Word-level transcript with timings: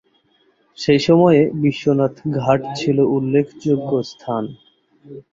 সেই 0.77 0.99
সময়ে 0.99 1.41
বিশ্বনাথ 1.63 2.15
ঘাট 2.37 2.61
ছিল 2.75 2.97
উল্লেখযোগ্য 3.15 3.91
স্থান। 4.03 4.43